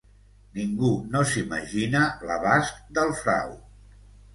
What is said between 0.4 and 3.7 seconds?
Ningú no s’imagina l’abast del frau.